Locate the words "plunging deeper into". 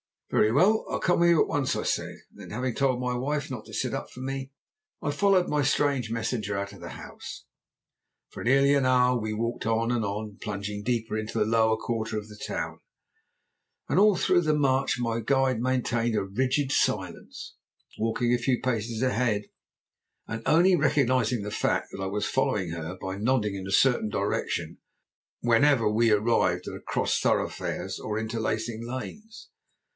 10.41-11.37